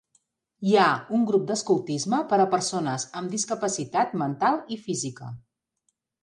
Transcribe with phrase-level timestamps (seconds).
[0.67, 0.85] Hi ha
[1.17, 5.31] un grup d'escoltisme per a persones amb discapacitat mental i física.